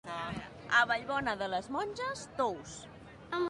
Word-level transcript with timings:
A 0.77 0.79
Vallbona 0.93 1.35
de 1.43 1.51
les 1.53 1.71
Monges, 1.77 2.27
tous. 2.41 2.77